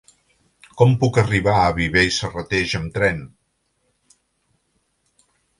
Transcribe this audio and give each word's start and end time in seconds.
Com 0.79 0.95
puc 1.03 1.19
arribar 1.23 1.53
a 1.65 1.75
Viver 1.81 2.03
i 2.09 2.15
Serrateix 2.17 2.75
amb 2.79 2.91
tren? 2.97 3.23